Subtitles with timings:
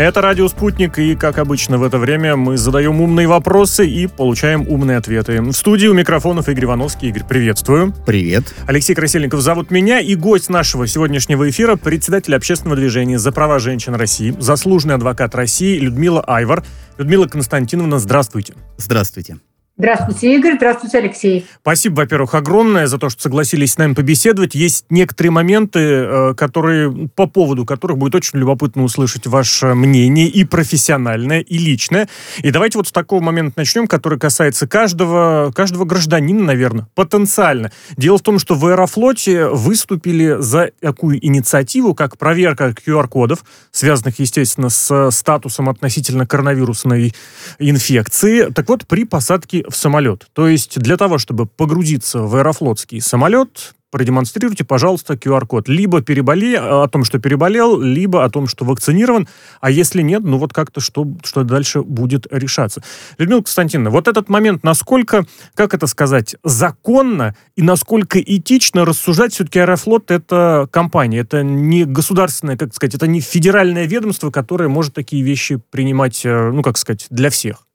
[0.00, 4.66] Это «Радио Спутник», и, как обычно, в это время мы задаем умные вопросы и получаем
[4.66, 5.42] умные ответы.
[5.42, 7.10] В студии у микрофонов Игорь Ивановский.
[7.10, 7.92] Игорь, приветствую.
[8.06, 8.54] Привет.
[8.66, 13.94] Алексей Красильников зовут меня, и гость нашего сегодняшнего эфира– председатель общественного движения «За права женщин
[13.94, 16.64] России», заслуженный адвокат России Людмила Айвар.
[16.96, 18.54] Людмила Константиновна, здравствуйте.
[18.78, 19.36] Здравствуйте.
[19.80, 20.56] Здравствуйте, Игорь.
[20.56, 21.46] Здравствуйте, Алексей.
[21.62, 24.54] Спасибо, во-первых, огромное за то, что согласились с нами побеседовать.
[24.54, 30.44] Есть некоторые моменты, э, которые, по поводу которых будет очень любопытно услышать ваше мнение и
[30.44, 32.10] профессиональное, и личное.
[32.42, 37.72] И давайте вот с такого момента начнем, который касается каждого, каждого гражданина, наверное, потенциально.
[37.96, 44.68] Дело в том, что в Аэрофлоте выступили за такую инициативу, как проверка QR-кодов, связанных, естественно,
[44.68, 47.14] с статусом относительно коронавирусной
[47.58, 48.50] инфекции.
[48.50, 50.28] Так вот, при посадке в самолет.
[50.32, 55.68] То есть для того, чтобы погрузиться в аэрофлотский самолет, продемонстрируйте, пожалуйста, QR-код.
[55.68, 56.58] Либо переболе...
[56.58, 59.28] о том, что переболел, либо о том, что вакцинирован.
[59.60, 62.82] А если нет, ну вот как-то что, что дальше будет решаться.
[63.18, 69.58] Людмила Константиновна, вот этот момент, насколько, как это сказать, законно и насколько этично рассуждать, все-таки
[69.58, 75.22] Аэрофлот это компания, это не государственное, как сказать, это не федеральное ведомство, которое может такие
[75.22, 77.66] вещи принимать, э, ну, как сказать, для всех.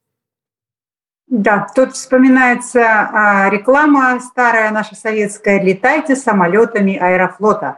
[1.38, 7.76] Да, тут вспоминается а, реклама старая наша советская «Летайте самолетами аэрофлота».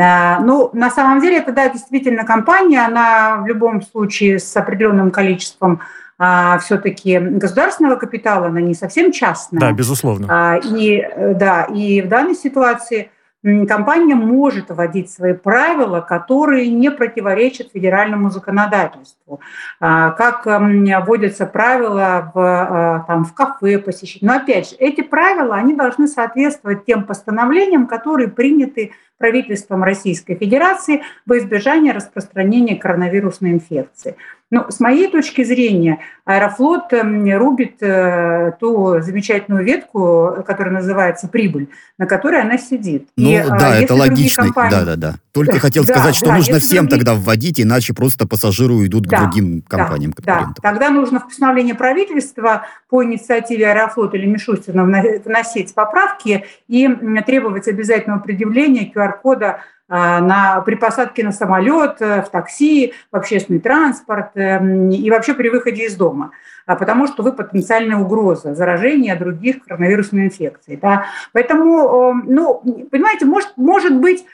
[0.00, 5.10] А, ну, на самом деле, это, да, действительно компания, она в любом случае с определенным
[5.10, 5.80] количеством
[6.18, 9.60] а, все-таки государственного капитала, она не совсем частная.
[9.60, 10.26] Да, безусловно.
[10.30, 13.10] А, и, да, и в данной ситуации–
[13.42, 19.40] компания может вводить свои правила, которые не противоречат федеральному законодательству.
[19.80, 24.22] А, как вводятся правила в, а, там, в кафе посещать.
[24.22, 31.02] Но опять же, эти правила, они должны соответствовать тем постановлениям, которые приняты правительством Российской Федерации
[31.26, 34.16] во избежание распространения коронавирусной инфекции.
[34.50, 41.68] Ну, с моей точки зрения, Аэрофлот эм, рубит э, ту замечательную ветку, которая называется прибыль,
[41.98, 43.08] на которой она сидит.
[43.18, 44.44] Ну, И, да, это логично.
[44.44, 44.70] Компании...
[44.70, 45.14] Да, да, да.
[45.32, 47.04] Только хотел да, сказать, что да, нужно всем другие...
[47.04, 50.14] тогда вводить, иначе просто пассажиры уйдут да, к другим компаниям.
[50.16, 56.88] Да, да, тогда нужно в постановление правительства по инициативе Аэрофлота или Мишустина вносить поправки и
[57.26, 59.60] требовать обязательного предъявления QR-кода
[59.90, 65.32] а, на, при посадке на самолет, э, в такси, в общественный транспорт эм, и вообще
[65.32, 66.32] при выходе из дома,
[66.66, 70.78] а, потому что вы потенциальная угроза заражения других коронавирусной инфекцией.
[70.78, 71.06] Да?
[71.32, 72.60] Поэтому, ну,
[72.90, 74.26] понимаете, может, может быть,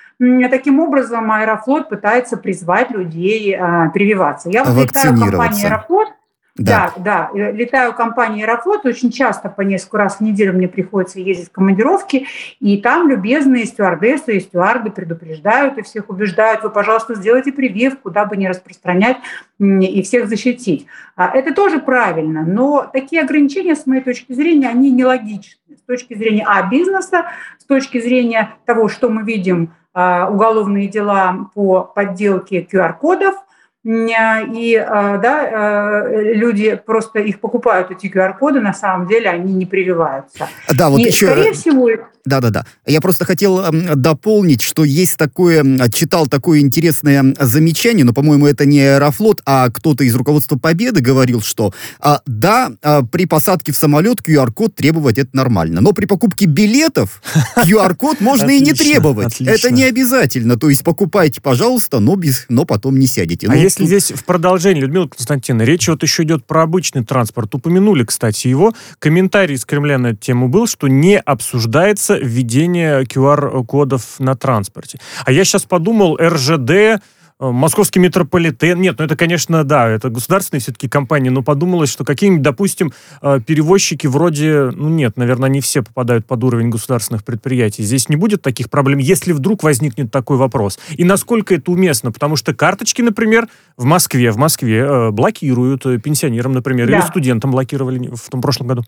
[0.51, 4.51] таким образом Аэрофлот пытается призвать людей а, прививаться.
[4.51, 6.09] Я вот летаю компанию Аэрофлот,
[6.57, 6.93] да.
[6.97, 7.51] да, да.
[7.51, 11.53] Летаю в компании Аэрофлот, очень часто по несколько раз в неделю мне приходится ездить в
[11.53, 12.27] командировки,
[12.61, 18.37] и там любезные стюардессы и стюарды предупреждают и всех убеждают, вы, пожалуйста, сделайте прививку, дабы
[18.37, 19.17] не распространять
[19.59, 20.87] и всех защитить.
[21.17, 25.77] А, это тоже правильно, но такие ограничения, с моей точки зрения, они нелогичны.
[25.77, 27.27] С точки зрения а, бизнеса,
[27.59, 33.35] с точки зрения того, что мы видим, а, уголовные дела по подделке QR-кодов–
[33.85, 39.67] и а, да, э, люди просто их покупают, эти QR-коды, на самом деле они не
[39.67, 40.49] прививаются.
[40.73, 41.27] Да, вот и, еще...
[41.27, 41.91] Скорее всего,
[42.25, 42.65] да-да-да.
[42.87, 48.81] Я просто хотел дополнить, что есть такое, читал такое интересное замечание, но, по-моему, это не
[48.81, 54.21] Аэрофлот, а кто-то из руководства Победы говорил, что а, да, а, при посадке в самолет
[54.27, 57.23] QR-код требовать это нормально, но при покупке билетов
[57.57, 59.43] QR-код можно и не требовать.
[59.43, 60.59] Это не обязательно.
[60.59, 63.49] То есть покупайте, пожалуйста, но, без, но потом не сядете.
[63.49, 67.55] А ну, если здесь в продолжении, Людмила Константиновна, речь вот еще идет про обычный транспорт.
[67.55, 68.73] Упомянули, кстати, его.
[69.01, 75.01] Комментарий из Кремля на эту тему был, что не обсуждается введение QR-кодов на транспорте.
[75.25, 77.03] А я сейчас подумал, РЖД,
[77.41, 78.81] Московский метрополитен.
[78.81, 83.41] Нет, ну это, конечно, да, это государственные все-таки компании, но подумалось, что какие-нибудь, допустим, э,
[83.45, 87.83] перевозчики вроде, ну нет, наверное, не все попадают под уровень государственных предприятий.
[87.83, 90.79] Здесь не будет таких проблем, если вдруг возникнет такой вопрос.
[90.91, 96.53] И насколько это уместно, потому что карточки, например, в Москве, в Москве э, блокируют пенсионерам,
[96.53, 96.99] например, да.
[96.99, 98.85] или студентам блокировали в том прошлом году.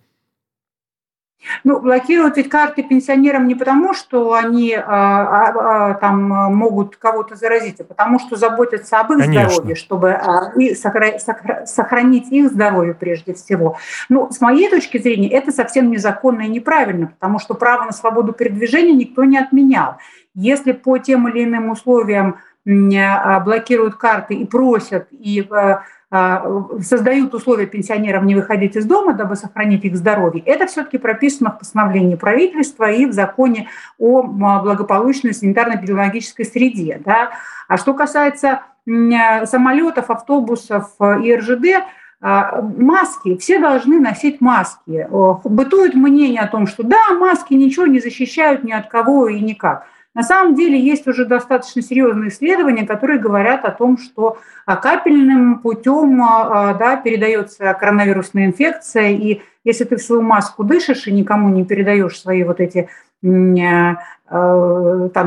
[1.65, 7.37] Ну, блокируют ведь карты пенсионерам не потому, что они а, а, а, там могут кого-то
[7.37, 9.51] заразить, а потому что заботятся об их Конечно.
[9.51, 11.19] здоровье, чтобы а, и сохра-
[11.67, 13.79] сохранить их здоровье прежде всего.
[14.09, 18.33] Ну, с моей точки зрения, это совсем незаконно и неправильно, потому что право на свободу
[18.33, 19.97] передвижения никто не отменял.
[20.35, 27.35] Если по тем или иным условиям а, блокируют карты и просят, и а, а, создают
[27.35, 32.15] условия пенсионерам не выходить из дома, дабы сохранить их здоровье, это все-таки прописано в постановлении
[32.15, 33.69] правительства и в законе
[33.99, 37.01] о благополучной санитарно-эпидемиологической среде.
[37.05, 37.31] Да?
[37.67, 41.85] А что касается самолетов, автобусов и РЖД
[42.21, 45.09] маски, все должны носить маски.
[45.45, 49.87] Бытует мнение о том, что да, маски ничего не защищают ни от кого и никак.
[50.17, 55.59] На самом деле есть уже достаточно серьезные исследования, которые говорят о том, что а, капельным
[55.59, 61.13] путем а, а, да, передается коронавирусная инфекция, и если ты в свою маску дышишь и
[61.13, 62.89] никому не передаешь свои вот эти
[63.21, 63.99] там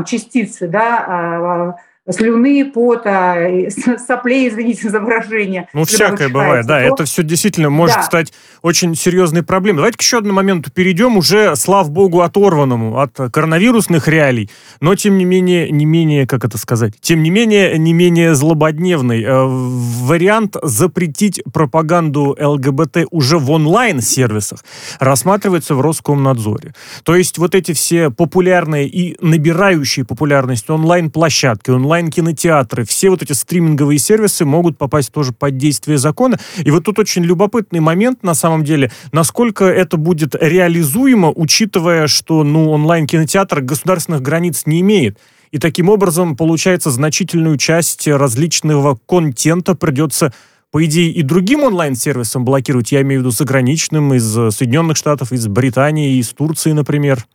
[0.06, 1.76] частицы, да,
[2.10, 3.50] слюны, пота,
[4.08, 5.68] соплей, извините за выражение.
[5.74, 6.80] Ну, всякое бывает, да.
[6.80, 6.94] То...
[6.94, 8.04] Это все действительно может да.
[8.04, 9.78] стать очень серьезной проблемой.
[9.78, 14.50] Давайте к еще одному моменту перейдем, уже, слав богу, оторванному от коронавирусных реалий,
[14.82, 19.24] но, тем не менее, не менее, как это сказать, тем не менее, не менее злободневный.
[19.24, 24.64] Э, вариант запретить пропаганду ЛГБТ уже в онлайн-сервисах
[25.00, 26.74] рассматривается в Роскомнадзоре.
[27.04, 33.34] То есть вот эти все популярные и набирающие популярность онлайн-площадки, онлайн онлайн-кинотеатры, все вот эти
[33.34, 36.40] стриминговые сервисы могут попасть тоже под действие закона.
[36.58, 42.44] И вот тут очень любопытный момент, на самом деле, насколько это будет реализуемо, учитывая, что
[42.44, 45.18] ну, онлайн-кинотеатр государственных границ не имеет.
[45.52, 50.32] И таким образом, получается, значительную часть различного контента придется
[50.72, 55.48] по идее, и другим онлайн-сервисам блокировать, я имею в виду заграничным, из Соединенных Штатов, из
[55.48, 57.26] Британии, из Турции, например.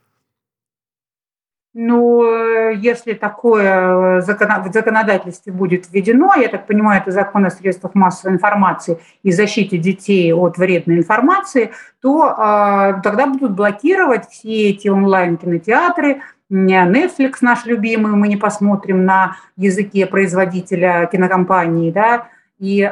[1.76, 7.50] Ну, э, если такое э, в законодательстве будет введено, я так понимаю, это закон о
[7.50, 14.70] средствах массовой информации и защите детей от вредной информации, то э, тогда будут блокировать все
[14.70, 22.28] эти онлайн-кинотеатры, Netflix наш любимый, мы не посмотрим на языке производителя кинокомпании, да,
[22.60, 22.88] и,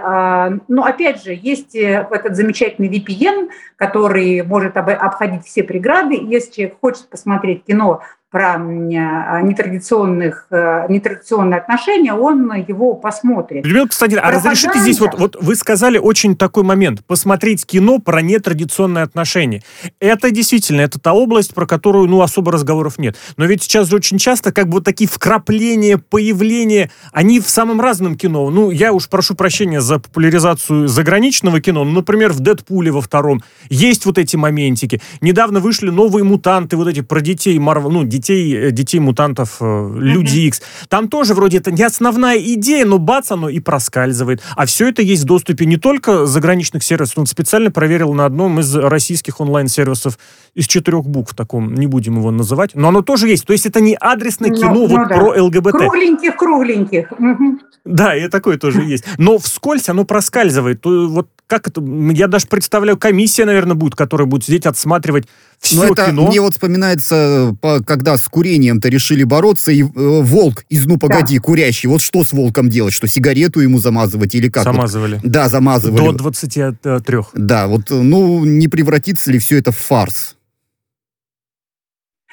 [0.69, 6.15] ну, опять же, есть этот замечательный VPN, который может обходить все преграды.
[6.21, 8.03] Если человек хочет посмотреть кино
[8.33, 13.67] про а, нетрадиционных, э, нетрадиционные отношения, он его посмотрит.
[13.67, 18.23] Людмила Константиновна, а разрешите здесь, вот, вот вы сказали очень такой момент, посмотреть кино про
[18.23, 19.63] нетрадиционные отношения.
[20.01, 23.17] Это действительно, это та область, про которую, ну, особо разговоров нет.
[23.37, 27.83] Но ведь сейчас же очень часто как бы вот такие вкрапления, появления, они в самом
[27.83, 28.49] разном кино.
[28.49, 33.43] Ну, я уж прошу прощения за популяризацию заграничного кино, ну, например, в «Дэдпуле» во втором
[33.69, 35.03] есть вот эти моментики.
[35.21, 39.93] Недавно вышли новые мутанты, вот эти про детей, Марвел, ну, детей, э, детей мутантов, э,
[39.97, 40.63] Люди Икс.
[40.89, 44.43] Там тоже вроде это не основная идея, но бац, оно и проскальзывает.
[44.57, 47.19] А все это есть в доступе не только заграничных сервисов.
[47.19, 50.19] Он специально проверил на одном из российских онлайн-сервисов
[50.55, 53.47] из четырех букв таком, не будем его называть, но оно тоже есть.
[53.47, 55.17] То есть это не адресное ну, кино ну, вот да.
[55.17, 55.73] про ЛГБТ.
[55.73, 57.13] Кругленьких, кругленьких.
[57.13, 57.59] Угу.
[57.85, 59.05] Да, и такое тоже есть.
[59.19, 60.81] Но вскользь оно проскальзывает.
[60.81, 61.83] То, вот как это?
[62.13, 65.27] Я даже представляю, комиссия, наверное, будет, которая будет сидеть, отсматривать
[65.63, 66.27] все Но это кино.
[66.27, 67.57] Мне вот вспоминается,
[67.87, 71.43] когда с курением-то решили бороться, и э, волк из «Ну, погоди», да.
[71.43, 72.93] курящий, вот что с волком делать?
[72.93, 74.65] Что, сигарету ему замазывать или как?
[74.65, 75.21] Замазывали.
[75.23, 76.05] Вот, да, замазывали.
[76.05, 77.19] До 23.
[77.35, 80.37] Да, вот, ну, не превратится ли все это в фарс?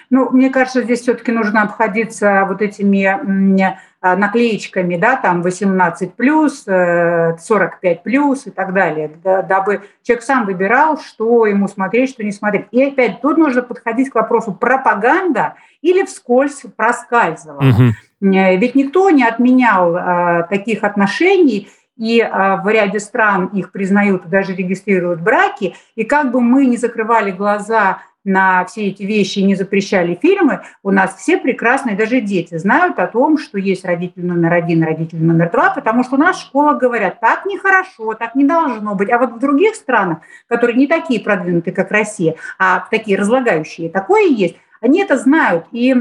[0.09, 7.37] Ну, мне кажется, здесь все-таки нужно обходиться вот этими наклеечками, да, там 18 плюс, 45
[7.83, 12.67] э, плюс и так далее, дабы человек сам выбирал, что ему смотреть, что не смотреть.
[12.71, 17.59] И опять тут нужно подходить к вопросу пропаганда или вскользь проскальзывала.
[17.59, 17.83] Угу.
[18.21, 24.29] Ведь никто не отменял а, таких отношений, и а, в ряде стран их признают и
[24.29, 25.75] даже регистрируют браки.
[25.95, 30.91] И как бы мы не закрывали глаза на все эти вещи не запрещали фильмы, у
[30.91, 35.49] нас все прекрасные, даже дети, знают о том, что есть родитель номер один, родитель номер
[35.51, 39.09] два, потому что у нас в школах говорят, так нехорошо, так не должно быть.
[39.09, 44.27] А вот в других странах, которые не такие продвинутые, как Россия, а такие разлагающие, такое
[44.27, 45.65] есть, они это знают.
[45.71, 45.93] И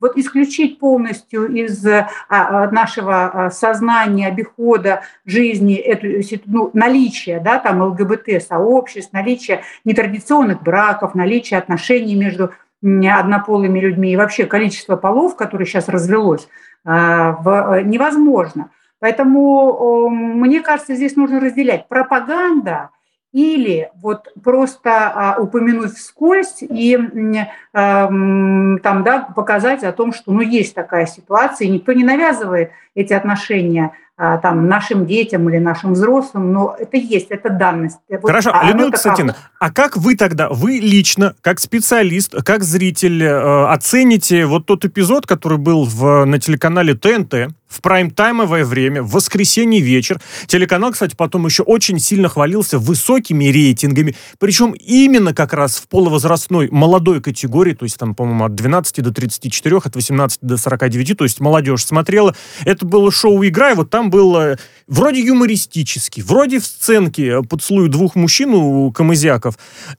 [0.00, 7.58] вот исключить полностью из а, а, нашего а, сознания, обихода, жизни эту, ну, наличие да,
[7.58, 15.64] там, ЛГБТ-сообществ, наличие нетрадиционных браков, наличие отношений между однополыми людьми и вообще количество полов, которое
[15.64, 16.48] сейчас развелось,
[16.84, 18.68] невозможно.
[18.98, 22.90] Поэтому, мне кажется, здесь нужно разделять пропаганда
[23.34, 30.40] или вот просто а, упомянуть вскользь и э, там, да, показать о том, что ну,
[30.40, 36.52] есть такая ситуация, и никто не навязывает эти отношения там, нашим детям или нашим взрослым,
[36.52, 37.98] но это есть, это данность.
[38.22, 43.66] Хорошо, а Людмила Константиновна, а как вы тогда, вы лично, как специалист, как зритель, э,
[43.66, 49.80] оцените вот тот эпизод, который был в, на телеканале ТНТ, в прайм-таймовое время, в воскресенье
[49.80, 50.20] вечер.
[50.46, 56.68] Телеканал, кстати, потом еще очень сильно хвалился высокими рейтингами, причем именно как раз в полувозрастной
[56.70, 61.24] молодой категории, то есть там, по-моему, от 12 до 34, от 18 до 49, то
[61.24, 62.34] есть молодежь смотрела.
[62.64, 64.56] Это было шоу «Игра», и вот там там был э,
[64.86, 69.54] вроде юмористический, вроде в сценке поцелуй двух мужчин у камызяков.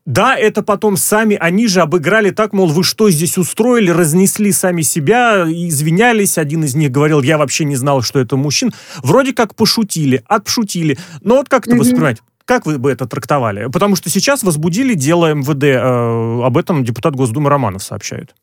[0.05, 4.83] Да, это потом сами, они же обыграли так, мол, вы что здесь устроили, разнесли сами
[4.83, 8.73] себя, извинялись, один из них говорил, я вообще не знал, что это мужчин.
[8.97, 10.97] Вроде как пошутили, отпшутили.
[11.21, 11.79] Но вот как это mm-hmm.
[11.79, 12.17] воспринимать?
[12.45, 13.67] Как вы бы это трактовали?
[13.71, 18.35] Потому что сейчас возбудили дело МВД, э, об этом депутат Госдумы Романов сообщает.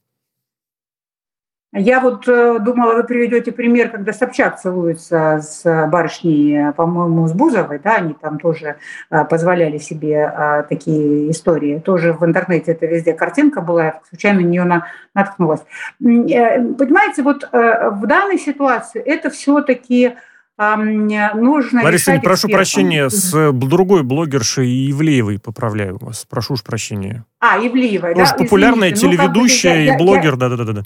[1.74, 7.80] Я вот э, думала, вы приведете пример, когда Собчак целуется с барышней, по-моему, с Бузовой,
[7.82, 8.76] да, они там тоже
[9.10, 11.78] э, позволяли себе э, такие истории.
[11.78, 14.82] Тоже в интернете это везде картинка была, я случайно на нее
[15.14, 15.60] наткнулась.
[15.98, 20.14] Понимаете, вот в данной ситуации это все-таки
[20.58, 22.50] нужно Лариса, прошу экспертам.
[22.50, 26.26] прощения, с другой блогершей Ивлеевой поправляю вас.
[26.28, 27.24] Прошу уж прощения.
[27.40, 28.44] А, Ивлеевой, Может, да?
[28.44, 29.06] популярная Извините.
[29.06, 30.82] Ну, телеведущая ну, и блогер, да-да-да.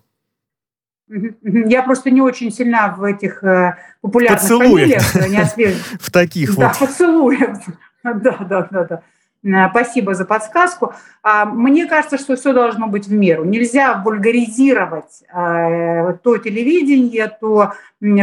[1.42, 5.02] Я просто не очень сильна в этих э, популярных Поцелуев.
[5.02, 5.28] фамилиях.
[5.28, 5.38] Не
[6.00, 6.60] В таких вот.
[6.60, 7.58] Да, поцелуев.
[8.02, 9.02] Да, да, да, да.
[9.44, 10.94] Э, спасибо за подсказку.
[11.22, 13.44] А, мне кажется, что все должно быть в меру.
[13.44, 17.72] Нельзя вульгаризировать э, то телевидение, то,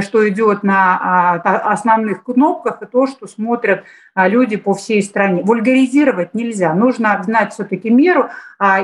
[0.02, 5.44] что идет на а, основных кнопках, и то, что смотрят а, люди по всей стране.
[5.44, 6.74] Вульгаризировать нельзя.
[6.74, 8.30] Нужно знать все-таки меру.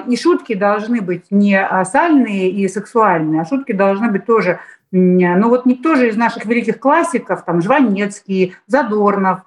[0.07, 4.59] И шутки должны быть не сальные и сексуальные, а шутки должны быть тоже
[4.91, 9.41] ну вот никто же из наших великих классиков, там Жванецкий, Задорнов,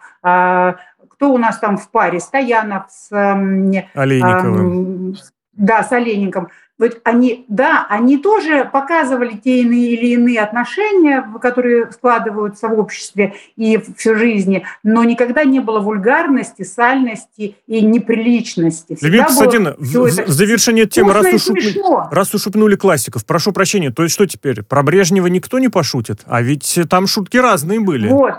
[1.23, 2.19] кто у нас там в паре?
[2.19, 3.13] Стоянов с...
[3.13, 5.13] Олейниковым.
[5.13, 5.15] Э,
[5.53, 6.49] да, с Олейником.
[6.79, 13.35] Вот они, да, они тоже показывали те иные или иные отношения, которые складываются в обществе
[13.55, 18.99] и всю жизни, но никогда не было вульгарности, сальности и неприличности.
[19.01, 23.93] Любимый Константин, в, в завершение темы, раз уж, упну, раз уж упнули классиков, прошу прощения,
[23.93, 26.23] то есть что теперь, про Брежнева никто не пошутит?
[26.27, 28.09] А ведь там шутки разные были.
[28.09, 28.35] Вот,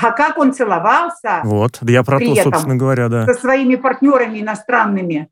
[0.00, 1.40] а как он целовался.
[1.44, 3.26] Вот, я про то, собственно говоря, да.
[3.26, 5.30] Со своими партнерами иностранными.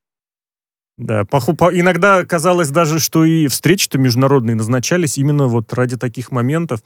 [0.99, 6.33] Да, по, по, иногда казалось даже, что и встречи-то международные назначались именно вот ради таких
[6.33, 6.81] моментов.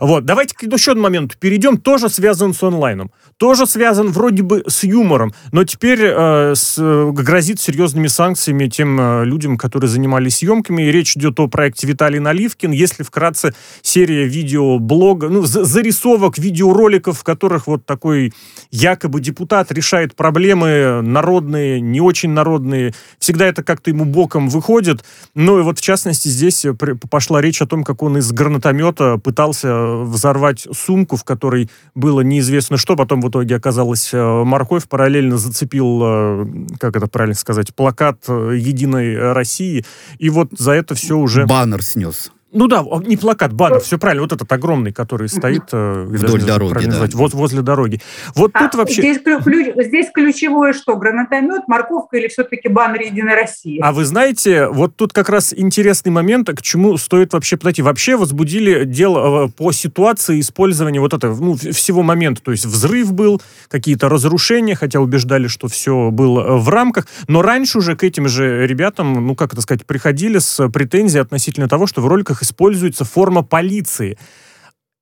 [0.00, 3.10] Вот, давайте к еще одному моменту перейдем, тоже связан с онлайном.
[3.36, 6.78] Тоже связан вроде бы с юмором, но теперь э, с,
[7.12, 10.82] грозит серьезными санкциями тем э, людям, которые занимались съемками.
[10.84, 12.70] И речь идет о проекте Виталий Наливкин.
[12.70, 18.32] Если вкратце, серия видеоблога, ну, зарисовок, видеороликов, в которых вот такой
[18.70, 25.04] якобы депутат решает проблемы народные, не очень народные, всегда это как-то ему боком выходит.
[25.34, 29.18] Ну и вот в частности здесь э, пошла речь о том, как он из гранатомета
[29.18, 35.38] пытался взорвать сумку, в которой было неизвестно что, потом в итоге оказалась э, морковь, параллельно
[35.38, 36.46] зацепил, э,
[36.78, 39.84] как это правильно сказать, плакат «Единой России»,
[40.18, 41.46] и вот за это все уже...
[41.46, 42.30] Баннер снес.
[42.50, 44.22] Ну да, не плакат, баннер, все правильно.
[44.22, 47.06] Вот этот огромный, который стоит э, вдоль дороги, да.
[47.12, 48.00] воз, возле дороги.
[48.34, 49.02] Вот а тут вообще...
[49.02, 50.96] Здесь, ключ, здесь ключевое что?
[50.96, 53.78] Гранатомет, морковка или все-таки баннер Единой России?
[53.82, 57.82] А вы знаете, вот тут как раз интересный момент, к чему стоит вообще подойти.
[57.82, 62.42] Вообще возбудили дело э, по ситуации использования вот этого, ну, всего момента.
[62.42, 67.08] То есть взрыв был, какие-то разрушения, хотя убеждали, что все было э, в рамках.
[67.26, 71.68] Но раньше уже к этим же ребятам, ну, как это сказать, приходили с претензией относительно
[71.68, 74.16] того, что в роликах которых используется форма полиции.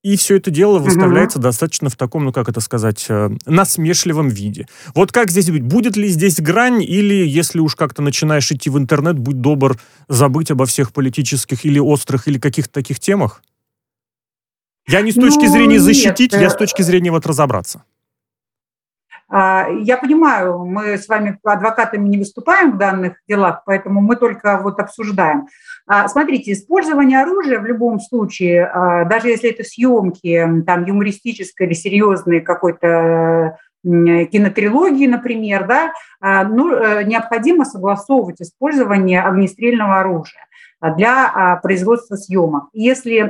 [0.05, 1.45] И все это дело выставляется угу.
[1.45, 4.67] достаточно в таком, ну как это сказать, э, насмешливом виде.
[4.95, 5.63] Вот как здесь быть?
[5.63, 9.77] Будет ли здесь грань, или если уж как-то начинаешь идти в интернет, будь добр
[10.09, 13.43] забыть обо всех политических или острых, или каких-то таких темах?
[14.89, 16.43] Я не с точки ну, зрения защитить, нет.
[16.43, 17.83] я с э, точки зрения вот разобраться.
[19.29, 24.61] А, я понимаю, мы с вами адвокатами не выступаем в данных делах, поэтому мы только
[24.63, 25.49] вот обсуждаем.
[25.87, 31.75] А, смотрите, использование оружия в любом случае, а, даже если это съемки там юмористической или
[31.75, 40.45] серьезной какой-то кинотрилогии, например, да, ну, э, необходимо согласовывать использование огнестрельного оружия
[40.97, 42.65] для производства съемок.
[42.73, 43.21] Если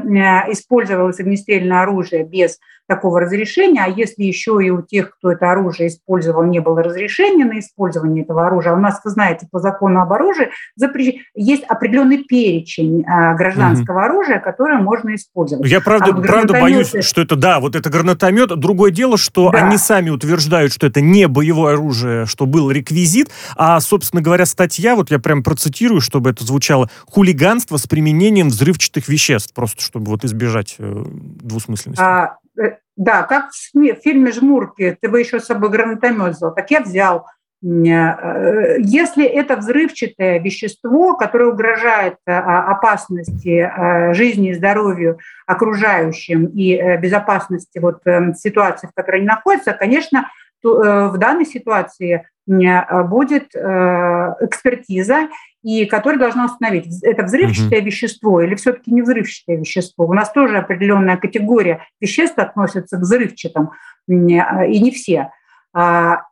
[0.50, 5.88] использовалось огнестрельное оружие без такого разрешения, а если еще и у тех, кто это оружие
[5.88, 10.12] использовал, не было разрешения на использование этого оружия, у нас, вы знаете, по закону об
[10.12, 11.14] оружии запрещ...
[11.34, 14.04] есть определенный перечень а, гражданского mm-hmm.
[14.04, 15.68] оружия, которое можно использовать.
[15.70, 18.48] Я правда, а вот правда боюсь, что это, да, вот это гранатомет.
[18.58, 19.66] Другое дело, что да.
[19.66, 24.94] они сами утверждают, что это не боевое оружие, что был реквизит, а, собственно говоря, статья,
[24.94, 30.24] вот я прям процитирую, чтобы это звучало, хулиганство с применением взрывчатых веществ, просто чтобы вот
[30.24, 32.02] избежать э, двусмысленности.
[32.02, 32.36] А,
[32.96, 36.54] да, как в фильме «Жмурки», ты бы еще с собой гранатомет взял.
[36.54, 37.26] Так я взял.
[37.62, 43.70] Если это взрывчатое вещество, которое угрожает опасности
[44.12, 48.02] жизни и здоровью окружающим и безопасности вот
[48.36, 50.30] ситуации, в которой они находятся, конечно,
[50.62, 55.28] в данной ситуации будет экспертиза,
[55.62, 57.86] и которая должна установить, это взрывчатое угу.
[57.86, 60.06] вещество или все-таки не взрывчатое вещество.
[60.06, 63.70] У нас тоже определенная категория веществ относится к взрывчатым,
[64.08, 65.32] и не все.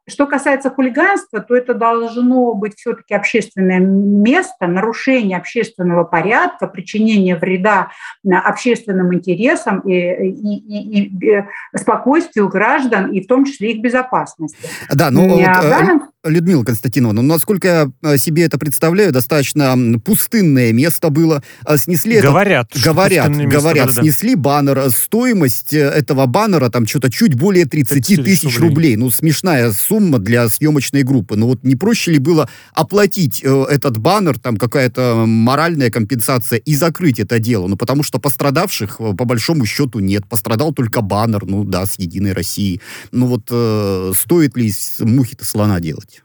[0.07, 7.37] А, что касается хулиганства, то это должно быть все-таки общественное место, нарушение общественного порядка, причинение
[7.37, 7.91] вреда
[8.25, 11.45] общественным интересам и, и, и, и
[11.77, 14.69] спокойствию граждан, и в том числе их безопасности.
[14.93, 16.11] Да, ну вот, данном...
[16.25, 21.43] Людмила Константиновна, ну, насколько я э, себе это представляю, достаточно пустынное место было.
[21.65, 24.91] А снесли говорят, этот, говорят, говорят, место, снесли баннер.
[24.91, 28.69] Стоимость э, этого баннера там что-то чуть более 30 тысяч рублей.
[28.69, 28.97] рублей.
[28.97, 31.37] Ну, смешная сумма для съемочной группы.
[31.37, 36.75] Ну, вот не проще ли было оплатить э, этот баннер, там какая-то моральная компенсация и
[36.75, 37.67] закрыть это дело?
[37.67, 40.27] Ну, потому что пострадавших, э, по большому счету, нет.
[40.29, 42.81] Пострадал только баннер, ну, да, с «Единой России».
[43.13, 46.24] Ну, вот э, стоит ли мухи-то слона делать?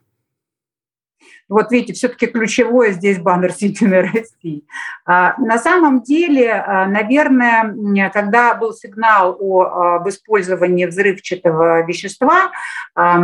[1.50, 4.64] Вот видите, все-таки ключевое здесь баннер «Единой России».
[5.06, 12.52] А, на самом деле, а, наверное, когда был сигнал о, об использовании взрывчатого вещества,
[12.96, 13.20] а,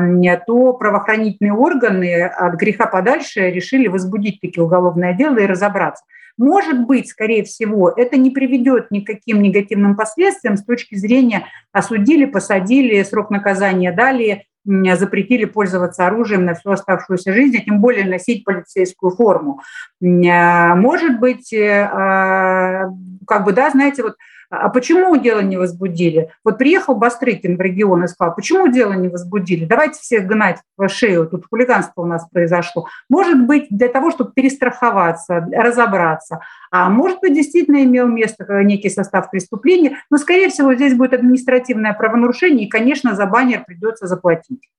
[0.47, 6.03] то правоохранительные органы от греха подальше решили возбудить таки уголовное дело и разобраться.
[6.37, 11.45] Может быть, скорее всего, это не приведет ни к каким негативным последствиям с точки зрения
[11.71, 18.05] осудили, посадили, срок наказания дали, запретили пользоваться оружием на всю оставшуюся жизнь, а тем более
[18.05, 19.61] носить полицейскую форму.
[20.01, 22.89] Может быть, э, а,
[23.27, 24.15] как бы, да, знаете, вот
[24.49, 26.29] а почему дело не возбудили?
[26.43, 29.65] Вот приехал Бастрыкин в регион и сказал, почему дело не возбудили?
[29.65, 32.87] Давайте всех гнать в шею, тут хулиганство у нас произошло.
[33.09, 36.39] Может быть, для того, чтобы перестраховаться, разобраться.
[36.71, 41.93] А может быть, действительно имел место некий состав преступления, но, скорее всего, здесь будет административное
[41.93, 44.69] правонарушение, и, конечно, за баннер придется заплатить.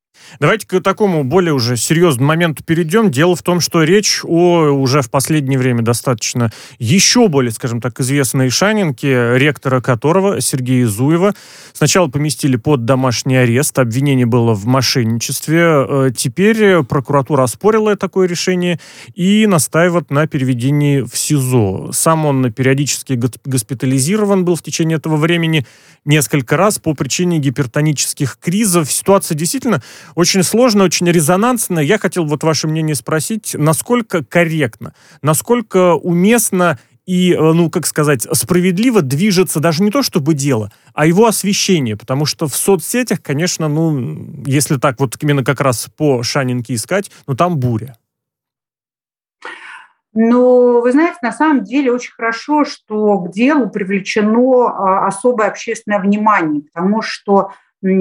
[0.41, 3.11] Давайте к такому более уже серьезному моменту перейдем.
[3.11, 8.01] Дело в том, что речь о уже в последнее время достаточно еще более, скажем так,
[8.01, 11.35] известной Шанинке, ректора которого, Сергея Зуева,
[11.73, 13.79] сначала поместили под домашний арест.
[13.79, 15.61] Обвинение было в мошенничестве.
[15.63, 18.81] Э, теперь прокуратура оспорила такое решение
[19.15, 21.91] и настаивает на переведении в СИЗО.
[21.93, 25.67] Сам он периодически госпитализирован был в течение этого времени
[26.05, 28.91] несколько раз по причине гипертонических кризов.
[28.91, 29.83] Ситуация действительно
[30.15, 31.79] очень сложно, очень резонансно.
[31.79, 38.27] Я хотел вот ваше мнение спросить, насколько корректно, насколько уместно и, э, ну, как сказать,
[38.33, 43.69] справедливо движется даже не то чтобы дело, а его освещение, потому что в соцсетях, конечно,
[43.69, 47.97] ну, если так вот именно как раз по Шанинке искать, ну, там буря.
[50.19, 56.01] Но вы знаете, на самом деле очень хорошо, что к делу привлечено а, особое общественное
[56.01, 57.51] внимание, потому что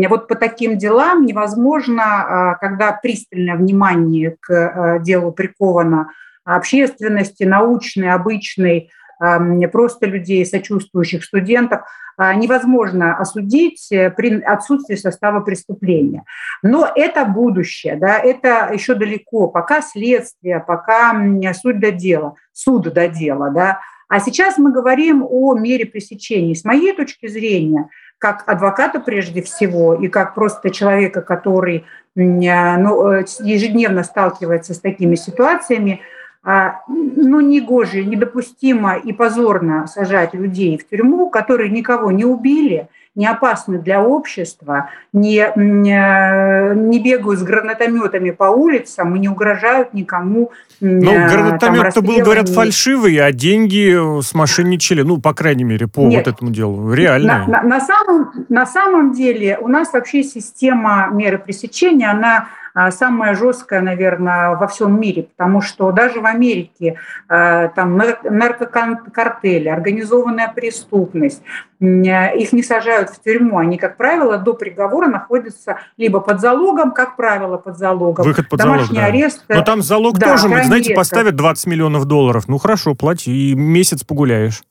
[0.09, 6.09] вот по таким делам невозможно, а, когда пристальное внимание к а, делу приковано
[6.43, 9.39] общественности, научной, обычной, а,
[9.71, 11.81] просто людей, сочувствующих студентов,
[12.17, 16.23] невозможно осудить э, при отсутствии состава преступления.
[16.63, 21.13] Но это будущее, да, это еще далеко, пока следствие, пока
[21.61, 23.81] суд до дела, суд до дела, да.
[24.07, 26.55] А сейчас мы говорим о мере пресечения.
[26.55, 33.25] С моей точки зрения– как адвоката прежде всего и как просто человека, который ну, э,
[33.39, 36.01] ежедневно сталкивается с такими ситуациями,
[36.43, 43.27] а, ну, негоже, недопустимо и позорно сажать людей в тюрьму, которые никого не убили– не
[43.27, 50.51] опасны для общества, не, не бегают с гранатометами по улицам и не угрожают никому.
[50.81, 56.25] Ну, гранатомет-то был, говорят, фальшивый, а деньги смошенничали, ну, по крайней мере, по Нет.
[56.25, 56.93] вот этому делу.
[56.93, 57.45] Реально.
[57.47, 62.47] На, на, на, самом, на самом деле у нас вообще система меры пресечения, она
[62.91, 70.51] самая жесткая, наверное, во всем мире, потому что даже в Америке а, там наркокартели, организованная
[70.53, 71.41] преступность,
[71.79, 77.15] их не сажают в тюрьму, они, как правило, до приговора находятся либо под залогом, как
[77.15, 78.25] правило, под залогом.
[78.25, 79.05] Выход под Домашний залог, да.
[79.05, 79.45] арест.
[79.49, 80.95] Но там залог да, тоже, знаете, редко.
[80.95, 82.47] поставят 20 миллионов долларов.
[82.47, 84.63] Ну хорошо, плати, и месяц погуляешь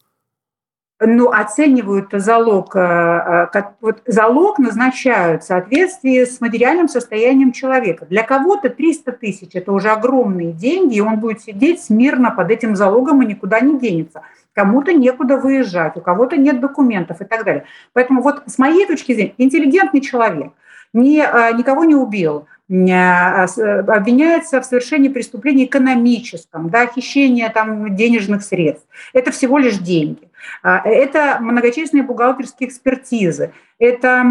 [1.00, 8.06] ну, оценивают залог, э, э, вот залог назначают в соответствии с материальным состоянием человека.
[8.06, 12.76] Для кого-то 300 тысяч– это уже огромные деньги, и он будет сидеть смирно под этим
[12.76, 14.22] залогом и никуда не денется.
[14.52, 17.64] Кому-то некуда выезжать, у кого-то нет документов и так далее.
[17.92, 20.52] Поэтому вот с моей точки зрения, интеллигентный человек–
[20.94, 28.86] не, э, никого не убил, обвиняется в совершении преступления экономическом, да, хищение там, денежных средств.
[29.12, 30.30] Это всего лишь деньги.
[30.62, 34.24] Это многочисленные бухгалтерские экспертизы, это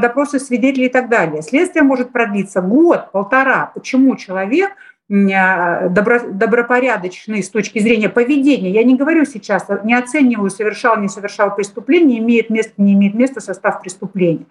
[0.00, 1.42] допросы свидетелей и так далее.
[1.42, 3.70] Следствие может продлиться год, полтора.
[3.74, 8.70] Почему человек– Э, добро, добропорядочный с точки зрения поведения.
[8.70, 13.40] Я не говорю сейчас, не оцениваю, совершал, не совершал преступление, имеет место, не имеет места
[13.40, 14.46] состав преступления.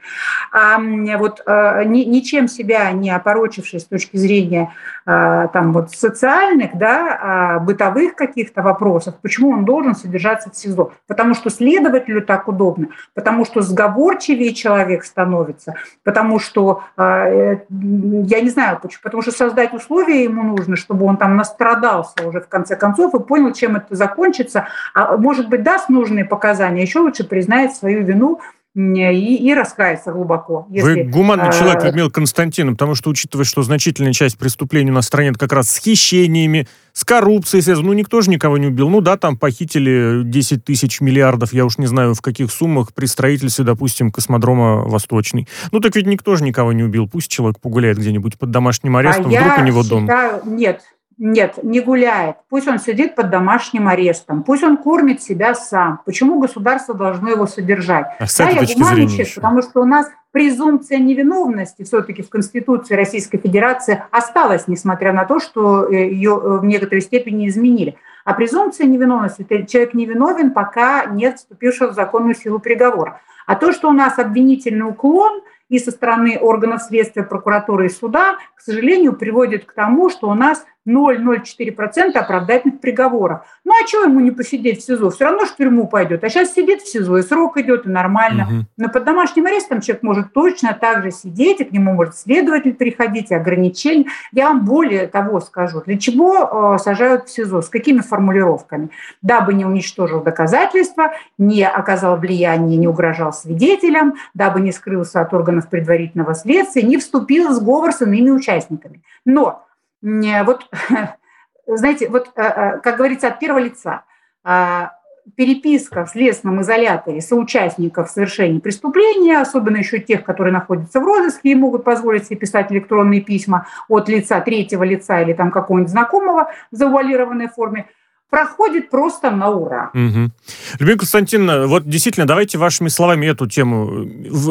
[0.51, 0.77] А
[1.17, 4.73] вот э, ничем себя не опорочившись с точки зрения
[5.05, 10.91] э, там, вот, социальных, да, а бытовых каких-то вопросов, почему он должен содержаться в СИЗО?
[11.07, 18.79] Потому что следователю так удобно, потому что сговорчивее человек становится, потому что, я не знаю,
[18.81, 23.13] почему, потому что создать условия ему нужно, чтобы он там настрадался уже в конце концов
[23.15, 24.67] и понял, чем это закончится.
[24.93, 28.39] А может быть, даст нужные показания, еще лучше признает свою вину
[28.75, 30.67] и, и раскается глубоко.
[30.69, 35.05] Если, Вы гуманный человек, Людмила Константиновна, потому что, учитывая, что значительная часть преступлений у нас
[35.05, 37.87] в стране как раз с хищениями, с коррупцией связано.
[37.87, 38.89] Ну, никто же никого не убил.
[38.89, 43.05] Ну да, там похитили 10 тысяч миллиардов, я уж не знаю, в каких суммах при
[43.05, 45.47] строительстве, допустим, космодрома Восточный.
[45.71, 47.07] Ну так ведь никто же никого не убил.
[47.07, 50.55] Пусть человек погуляет где-нибудь под домашним арестом, а вдруг у него считаю, дом.
[50.55, 50.81] Нет,
[51.19, 52.37] нет, не гуляет.
[52.49, 54.43] Пусть он сидит под домашним арестом.
[54.43, 55.99] Пусть он кормит себя сам.
[56.05, 58.05] Почему государство должно его содержать?
[58.19, 63.37] А с да, я гуманничаю, потому что у нас презумпция невиновности все-таки в Конституции Российской
[63.37, 67.97] Федерации осталась, несмотря на то, что э, ее э, в некоторой степени изменили.
[68.23, 73.19] А презумпция невиновности– человек невиновен, пока нет вступившего в законную силу приговора.
[73.45, 78.37] А то, что у нас обвинительный уклон и со стороны органов следствия, прокуратуры и суда,
[78.55, 83.41] к сожалению, приводит к тому, что у нас 0,04% оправдательных приговоров.
[83.63, 85.11] Ну а чего ему не посидеть в СИЗО?
[85.11, 86.23] Все равно в тюрьму пойдет.
[86.23, 88.43] А сейчас сидит в СИЗО, и срок идет, и нормально.
[88.43, 88.65] Угу.
[88.77, 92.73] Но под домашним арестом человек может точно так же сидеть, и к нему может следователь
[92.73, 94.05] приходить, и ограничения.
[94.31, 95.81] Я вам более того скажу.
[95.85, 97.61] Для чего э, сажают в СИЗО?
[97.61, 98.89] С какими формулировками?
[99.21, 105.69] Дабы не уничтожил доказательства, не оказал влияния, не угрожал свидетелям, дабы не скрылся от органов
[105.69, 109.01] предварительного следствия, не вступил в сговор с иными участниками.
[109.25, 109.65] Но
[110.01, 110.69] вот,
[111.67, 114.03] знаете, вот, э, э, как говорится, от первого лица
[114.43, 114.93] а,
[115.35, 121.55] переписка в следственном изоляторе соучастников совершения преступления, особенно еще тех, которые находятся в розыске и
[121.55, 126.75] могут позволить себе писать электронные письма от лица третьего лица или там какого-нибудь знакомого в
[126.75, 127.87] завуалированной форме–
[128.29, 129.89] проходит просто на ура.
[129.93, 130.31] Угу.
[130.79, 134.05] Людмила Константиновна, вот действительно, давайте вашими словами эту тему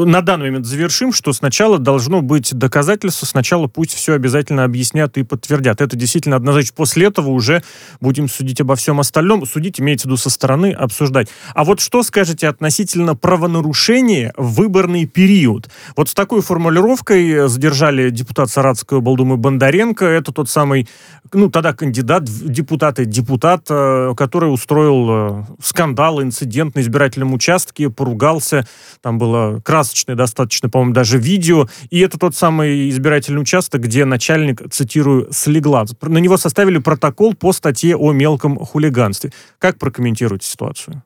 [0.04, 5.22] на данный момент завершим, что сначала должно быть доказательство, сначала пусть все обязательно объяснят и
[5.22, 5.80] подтвердят.
[5.80, 6.74] Это действительно однозначно.
[6.76, 7.62] После этого уже
[8.00, 9.46] будем судить обо всем остальном.
[9.46, 11.28] Судить имеется в виду со стороны, обсуждать.
[11.54, 15.68] А вот что скажете относительно правонарушения в выборный период?
[15.96, 20.04] Вот с такой формулировкой задержали депутат Саратской облдумы Бондаренко.
[20.04, 20.88] Это тот самый,
[21.32, 23.67] ну, тогда кандидат депутаты, депутат Э,
[24.16, 28.66] который устроил э, скандал, инцидент на избирательном участке, поругался.
[29.00, 31.68] Там было красочное достаточно, по-моему, даже видео.
[31.90, 35.84] И это тот самый избирательный участок, где начальник, цитирую, слегла.
[36.02, 39.32] На него составили протокол по статье о мелком хулиганстве.
[39.58, 41.02] Как прокомментируете ситуацию?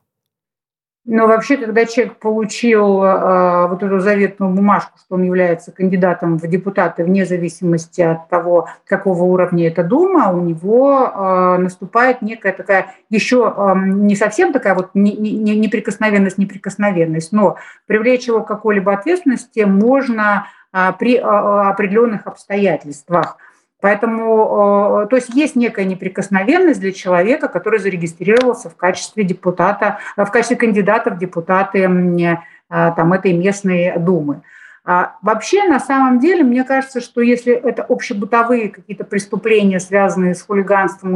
[1.05, 6.47] Но вообще, когда человек получил э, вот эту заветную бумажку, что он является кандидатом в
[6.47, 12.95] депутаты вне зависимости от того, какого уровня эта дума, у него э, наступает некая такая
[13.09, 18.93] еще э, не совсем такая вот не, не, неприкосновенность, неприкосновенность, но привлечь его к какой-либо
[18.93, 23.37] ответственности можно э, при э, определенных обстоятельствах.
[23.83, 30.25] Поэтому, э, то есть есть некая неприкосновенность для человека, который зарегистрировался в качестве депутата, в
[30.27, 32.37] качестве кандидата в депутаты э,
[32.69, 34.41] там, этой местной думы.
[34.85, 40.41] А вообще, на самом деле, мне кажется, что если это общебытовые какие-то преступления, связанные с
[40.43, 41.15] хулиганством,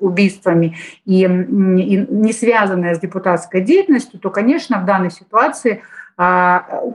[0.00, 5.84] убийствами и, и не связанные с депутатской деятельностью, то, конечно, в данной ситуации–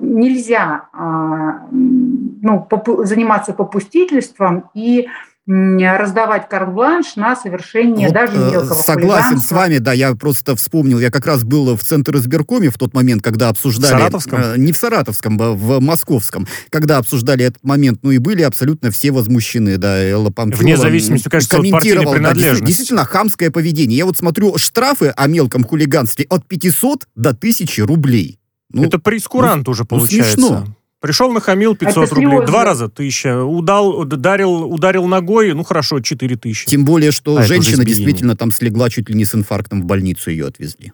[0.01, 2.67] нельзя а, ну,
[3.03, 5.07] заниматься попустительством и
[5.47, 10.99] раздавать карт-бланш на совершение вот, даже э, мелкого Согласен с вами, да, я просто вспомнил,
[10.99, 13.93] я как раз был в Центр избиркоме в тот момент, когда обсуждали...
[13.93, 14.39] В Саратовском?
[14.41, 18.89] Э, не в Саратовском, а в Московском, когда обсуждали этот момент, ну и были абсолютно
[18.89, 20.63] все возмущены, да, Элла Памфилова...
[20.63, 22.61] Вне зависимости, конечно, от партийной принадлежности.
[22.61, 23.99] Да, действительно, хамское поведение.
[23.99, 28.39] Я вот смотрю штрафы о мелком хулиганстве от 500 до 1000 рублей.
[28.71, 30.39] Ну, это прескурант ну, уже получается.
[30.39, 30.75] Ну, смешно.
[30.99, 36.35] Пришел, нахамил 500 это рублей, два раза тысяча, удал, ударил, ударил ногой, ну хорошо, 4
[36.35, 36.65] тысячи.
[36.65, 40.31] Тем более, что а женщина действительно там слегла чуть ли не с инфарктом, в больницу
[40.31, 40.93] ее отвезли.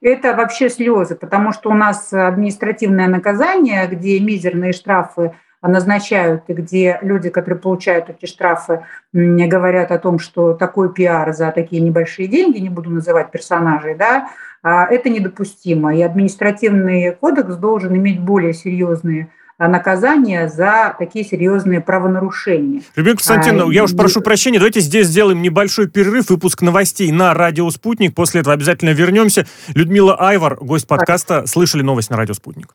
[0.00, 6.98] Это вообще слезы, потому что у нас административное наказание, где мизерные штрафы назначают, и где
[7.02, 12.58] люди, которые получают эти штрафы, говорят о том, что такой пиар за такие небольшие деньги,
[12.58, 14.28] не буду называть персонажей, да, а
[14.62, 15.94] это недопустимо.
[15.96, 19.30] И административный кодекс должен иметь более серьезные
[19.68, 22.82] наказания за такие серьезные правонарушения.
[22.96, 27.34] Любимый Константин, а, я уж прошу прощения, давайте здесь сделаем небольшой перерыв, выпуск новостей на
[27.34, 28.14] радио «Спутник».
[28.14, 29.46] После этого обязательно вернемся.
[29.74, 32.74] Людмила Айвар, гость подкаста «Слышали новость на радио «Спутник».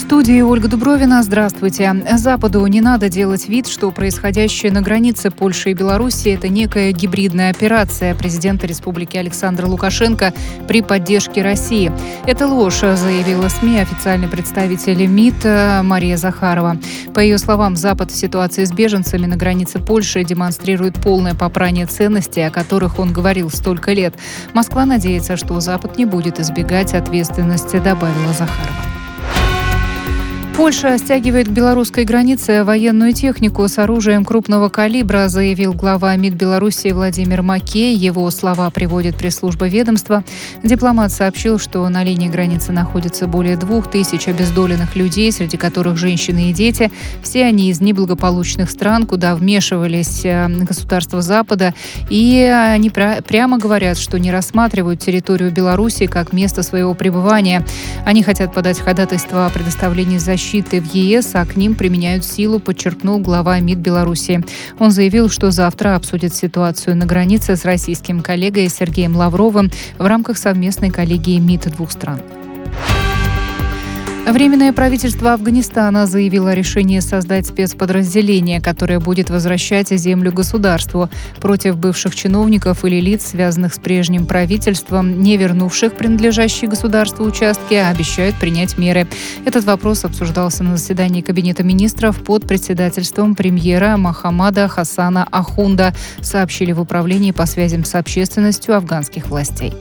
[0.00, 1.22] студии Ольга Дубровина.
[1.22, 1.94] Здравствуйте.
[2.16, 7.50] Западу не надо делать вид, что происходящее на границе Польши и Беларуси– это некая гибридная
[7.50, 10.34] операция президента республики Александра Лукашенко
[10.68, 11.92] при поддержке России.
[12.26, 16.76] Это ложь, заявила СМИ официальный представитель МИД Мария Захарова.
[17.14, 22.42] По ее словам, Запад в ситуации с беженцами на границе Польши демонстрирует полное попрание ценностей,
[22.42, 24.14] о которых он говорил столько лет.
[24.52, 28.95] Москва надеется, что Запад не будет избегать ответственности, добавила Захарова.
[30.56, 36.92] Польша стягивает к белорусской границе военную технику с оружием крупного калибра, заявил глава МИД Беларуси
[36.92, 37.92] Владимир Маке.
[37.92, 40.24] Его слова приводит пресс-служба ведомства.
[40.62, 46.48] Дипломат сообщил, что на линии границы находится более двух тысяч обездоленных людей, среди которых женщины
[46.48, 46.90] и дети.
[47.22, 51.74] Все они из неблагополучных стран, куда вмешивались э, государства Запада.
[52.08, 57.62] И они прямо говорят, что не рассматривают территорию Беларуси как место своего пребывания.
[58.06, 62.60] Они хотят подать ходатайство о предоставлении защиты защиты в ЕС, а к ним применяют силу,
[62.60, 64.44] подчеркнул глава МИД Беларуси.
[64.78, 70.38] Он заявил, что завтра обсудит ситуацию на границе с российским коллегой Сергеем Лавровым в рамках
[70.38, 72.20] совместной коллегии МИД двух стран.
[74.26, 81.08] Временное правительство Афганистана заявило о решении создать спецподразделение, которое будет возвращать землю государству
[81.40, 87.88] против бывших чиновников или лиц, связанных с прежним правительством, не вернувших принадлежащие государству участки, а
[87.90, 89.06] обещают принять меры.
[89.44, 96.80] Этот вопрос обсуждался на заседании Кабинета министров под председательством премьера Махамада Хасана Ахунда, сообщили в
[96.80, 99.72] управлении по связям с общественностью афганских властей.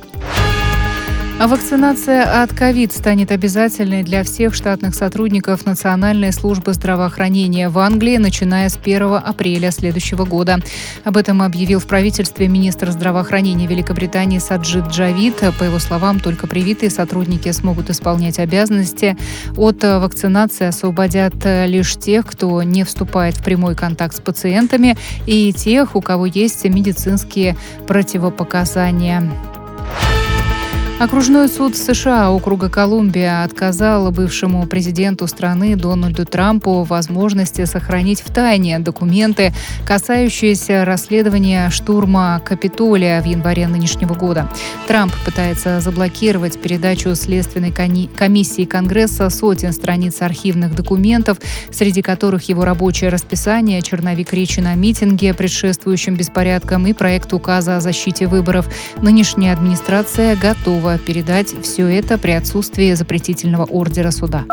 [1.37, 8.15] А вакцинация от ковид станет обязательной для всех штатных сотрудников Национальной службы здравоохранения в Англии,
[8.15, 10.59] начиная с 1 апреля следующего года.
[11.03, 15.35] Об этом объявил в правительстве министр здравоохранения Великобритании Саджид Джавид.
[15.59, 19.17] По его словам, только привитые сотрудники смогут исполнять обязанности.
[19.57, 25.97] От вакцинации освободят лишь тех, кто не вступает в прямой контакт с пациентами и тех,
[25.97, 29.29] у кого есть медицинские противопоказания.
[30.97, 38.79] Окружной суд США округа Колумбия отказал бывшему президенту страны Дональду Трампу возможности сохранить в тайне
[38.79, 39.53] документы,
[39.85, 44.49] касающиеся расследования штурма Капитолия в январе нынешнего года.
[44.87, 51.39] Трамп пытается заблокировать передачу Следственной комиссии Конгресса сотен страниц архивных документов,
[51.71, 57.81] среди которых его рабочее расписание, черновик речи на митинге, предшествующем беспорядкам и проект указа о
[57.81, 58.73] защите выборов.
[59.01, 64.45] Нынешняя администрация готова готова передать все это при отсутствии запретительного ордера суда.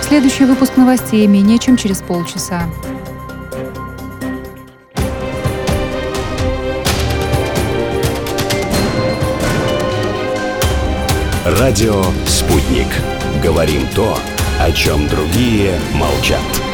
[0.00, 2.62] Следующий выпуск новостей менее чем через полчаса.
[11.44, 12.88] Радио «Спутник».
[13.42, 14.16] Говорим то,
[14.60, 16.73] о чем другие молчат.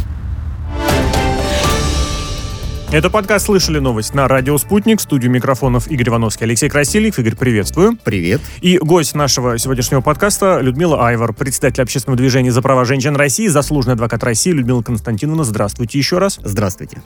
[2.91, 4.99] Это подкаст «Слышали новость» на радио «Спутник».
[4.99, 7.17] Студию микрофонов Игорь Ивановский, Алексей Красильев.
[7.19, 7.97] Игорь, приветствую.
[8.03, 8.41] Привет.
[8.59, 13.93] И гость нашего сегодняшнего подкаста Людмила Айвар, председатель общественного движения «За права женщин России», заслуженный
[13.93, 15.45] адвокат России Людмила Константиновна.
[15.45, 16.37] Здравствуйте еще раз.
[16.43, 17.01] Здравствуйте.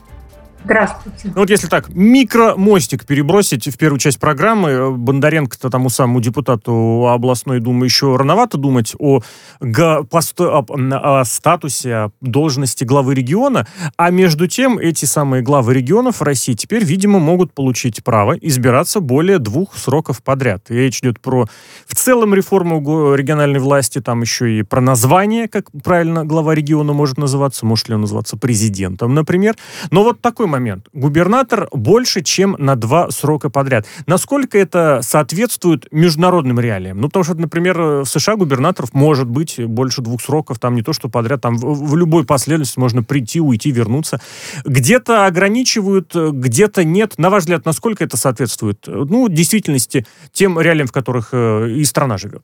[0.64, 1.28] Здравствуйте.
[1.34, 7.60] Ну, вот если так, микромостик перебросить в первую часть программы, Бондаренко-то тому самому депутату областной
[7.60, 9.20] думы еще рановато думать о,
[9.60, 13.66] о, о статусе, о должности главы региона,
[13.96, 19.38] а между тем эти самые главы регионов России теперь, видимо, могут получить право избираться более
[19.38, 20.70] двух сроков подряд.
[20.70, 21.46] И речь идет про
[21.86, 27.18] в целом реформу региональной власти, там еще и про название, как правильно глава региона может
[27.18, 29.54] называться, может ли он называться президентом, например.
[29.90, 30.88] Но вот такой момент.
[30.92, 33.86] Губернатор больше, чем на два срока подряд.
[34.06, 37.00] Насколько это соответствует международным реалиям?
[37.00, 40.92] Ну, потому что, например, в США губернаторов может быть больше двух сроков, там не то,
[40.92, 44.20] что подряд, там в, в любой последовательности можно прийти, уйти, вернуться.
[44.64, 47.14] Где-то ограничивают, где-то нет.
[47.18, 52.18] На ваш взгляд, насколько это соответствует, ну, действительности, тем реалиям, в которых э, и страна
[52.18, 52.42] живет?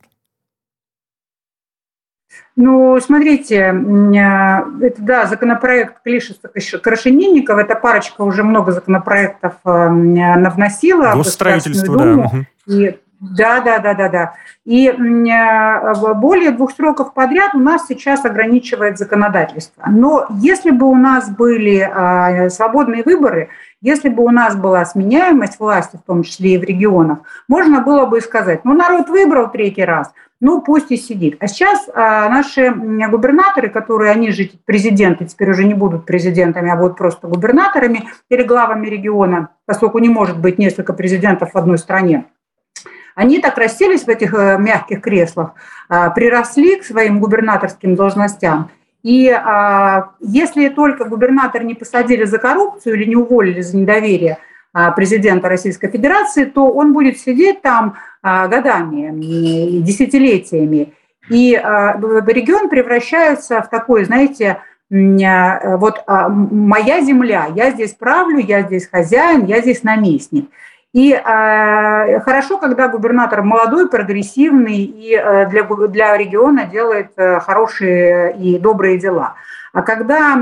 [2.55, 11.13] Ну, смотрите, а, это, да, законопроект Клишеса Крашенинникова, эта парочка уже много законопроектов а, навносила.
[11.15, 12.29] Госстроительство, да.
[12.67, 14.33] И, да, да, да, да, да.
[14.65, 19.85] И а, более двух сроков подряд у нас сейчас ограничивает законодательство.
[19.89, 23.49] Но если бы у нас были свободные выборы,
[23.81, 28.05] если бы у нас была сменяемость власти, в том числе и в регионах, можно было
[28.05, 30.11] бы сказать, ну, народ выбрал третий раз–
[30.43, 31.37] ну пусть и сидит.
[31.39, 36.75] А сейчас а, наши губернаторы, которые, они же президенты, теперь уже не будут президентами, а
[36.75, 42.25] будут просто губернаторами или главами региона, поскольку не может быть несколько президентов в одной стране,
[43.15, 45.53] они так расселись в этих э, мягких креслах,
[45.87, 48.69] а, приросли к своим губернаторским должностям.
[49.01, 54.39] И а, если только губернатор не посадили за коррупцию или не уволили за недоверие–
[54.95, 59.11] президента Российской Федерации, то он будет сидеть там годами,
[59.81, 60.93] десятилетиями.
[61.29, 64.59] И а, регион превращается в такой, знаете,
[64.89, 70.49] вот моя земля, я здесь правлю, я здесь хозяин, я здесь наместник.
[70.93, 71.11] И
[72.23, 75.15] хорошо, когда губернатор молодой, прогрессивный и
[75.49, 79.33] для, для региона делает э, хорошие и добрые дела.
[79.73, 80.39] А когда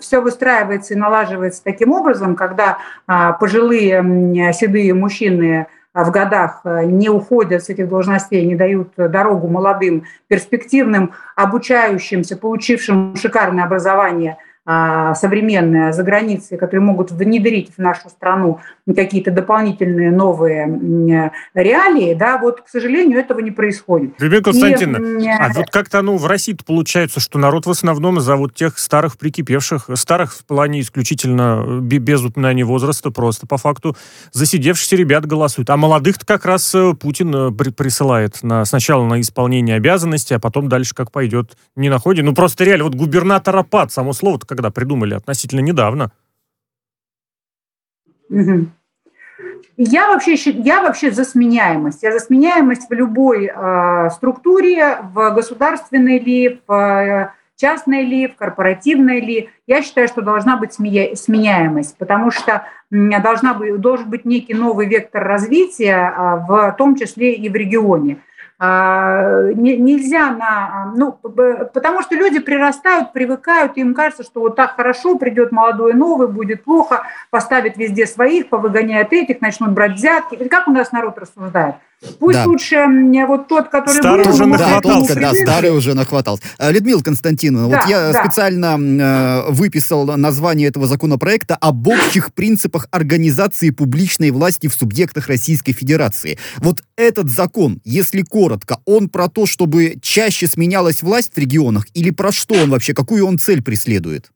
[0.00, 5.66] все выстраивается и налаживается таким образом, когда а, пожилые седые мужчины а,
[6.04, 13.16] в годах э, не уходят с этих должностей, не дают дорогу молодым, перспективным, обучающимся, получившим
[13.16, 18.60] шикарное образование– а, современные за границей, которые могут внедрить в нашу страну
[18.94, 24.14] какие-то дополнительные новые реалии, да, вот, к сожалению, этого не происходит.
[24.18, 28.36] Любовь Константиновна, и, а вот как-то ну, в России получается, что народ в основном за
[28.36, 33.96] вот тех старых прикипевших, старых в плане исключительно без упоминания возраста, просто по факту
[34.32, 39.76] засидевшихся ребят голосуют, а молодых-то как раз э, Путин э, присылает на, сначала на исполнение
[39.76, 42.24] обязанностей, а потом дальше как пойдет, не находит.
[42.24, 45.14] Ну просто реально, вот губернатор Апат, само слово когда придумали?
[45.14, 46.10] Относительно недавно.
[49.76, 52.02] Я вообще, я вообще за сменяемость.
[52.02, 58.36] Я за сменяемость в любой э, структуре, в государственной ли, в э, частной ли, в
[58.36, 59.50] корпоративной ли.
[59.66, 65.24] Я считаю, что должна быть сменяемость, потому что должна быть, должен быть некий новый вектор
[65.24, 68.18] развития, а, в том числе и в регионе.
[68.58, 70.92] А, нельзя на...
[70.96, 76.28] Ну, потому что люди прирастают, привыкают, им кажется, что вот так хорошо, придет молодой новый,
[76.28, 80.48] будет плохо, поставит везде своих, повыгоняет этих, начнут брать взятки.
[80.48, 81.76] Как у нас народ рассуждает?
[82.18, 82.46] Пусть да.
[82.46, 82.76] лучше
[83.26, 85.14] вот тот, который старый был, уже нахватался.
[85.14, 86.42] Да, да, старый уже нахватался.
[86.58, 88.24] А, Людмила Константиновна, да, вот я да.
[88.24, 95.72] специально э, выписал название этого законопроекта об общих принципах организации публичной власти в субъектах Российской
[95.72, 96.38] Федерации.
[96.58, 102.10] Вот этот закон, если коротко, он про то, чтобы чаще сменялась власть в регионах или
[102.10, 104.30] про что он вообще, какую он цель преследует?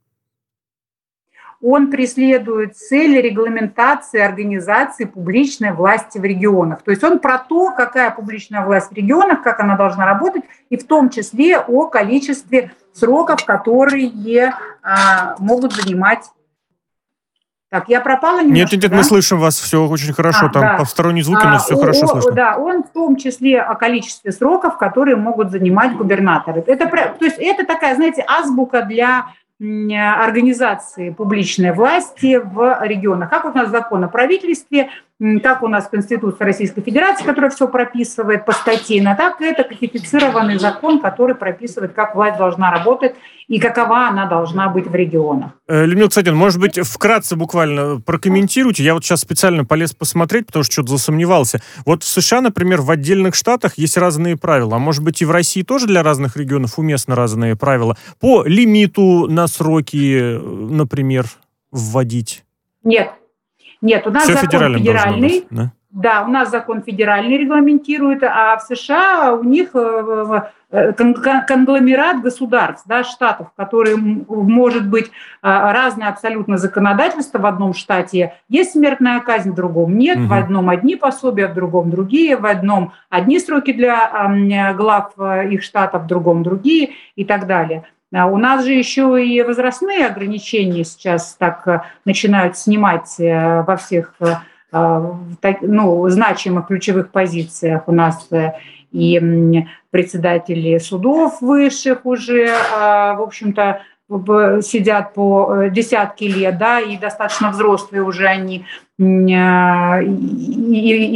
[1.63, 6.83] Он преследует цель регламентации организации публичной власти в регионах.
[6.83, 10.77] То есть он про то, какая публичная власть в регионах, как она должна работать, и
[10.77, 16.25] в том числе о количестве сроков, которые а, могут занимать
[17.71, 18.97] так, я пропала немножко, Нет, нет, нет, да?
[18.97, 20.77] мы слышим вас, все очень хорошо, а, там да.
[20.79, 22.33] посторонние звуки, но а, все о, хорошо слышно.
[22.33, 26.65] Да, он в том числе о количестве сроков, которые могут занимать губернаторы.
[26.67, 29.27] Это, то есть это такая, знаете, азбука для
[29.61, 33.29] организации публичной власти в регионах.
[33.29, 34.89] Как у нас закон о правительстве,
[35.43, 41.01] как у нас Конституция Российской Федерации, которая все прописывает по статейно, так это кодифицированный закон,
[41.01, 43.15] который прописывает, как власть должна работать
[43.47, 45.51] и какова она должна быть в регионах.
[45.69, 48.83] Э, Людмила Цатин, может быть, вкратце буквально прокомментируйте.
[48.83, 51.61] Я вот сейчас специально полез посмотреть, потому что что-то засомневался.
[51.85, 54.77] Вот в США, например, в отдельных штатах есть разные правила.
[54.77, 57.97] А может быть, и в России тоже для разных регионов уместно разные правила?
[58.21, 61.27] По лимиту на сроки, э, например?
[61.71, 62.45] вводить?
[62.83, 63.13] Нет.
[63.81, 65.47] Нет, у нас Все закон федеральный.
[65.51, 65.73] да?
[65.91, 72.87] Да, у нас закон федеральный регламентирует, а в США у них э, э, конгломерат государств,
[72.87, 75.11] да, штатов, которые может быть э,
[75.43, 77.41] разное абсолютно законодательство.
[77.41, 80.19] В одном штате есть смертная казнь, в другом нет.
[80.19, 80.27] Угу.
[80.27, 82.37] В одном одни пособия, в другом другие.
[82.37, 87.85] В одном одни сроки для глав их штатов, в другом другие и так далее.
[88.13, 94.15] А у нас же еще и возрастные ограничения сейчас так начинают снимать во всех
[94.73, 95.17] а,
[95.63, 98.53] ну, значимых ключевых позициях у нас э,
[98.93, 103.83] и председатели судов высших уже, в общем-то,
[104.63, 108.65] сидят по э, десятки лет, да, и достаточно взрослые уже они,
[108.99, 109.05] и,